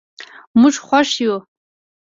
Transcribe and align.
موږ 0.59 0.75
خوښ 0.87 1.09
یو. 1.23 1.35